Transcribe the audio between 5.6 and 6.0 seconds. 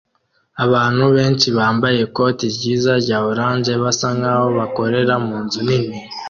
nini